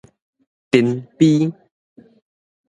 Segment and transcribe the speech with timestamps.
[0.71, 0.73] 塵
[1.19, 1.53] 蜱